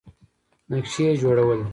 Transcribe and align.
نقشې 0.71 1.03
یې 1.07 1.13
جوړولې. 1.21 1.65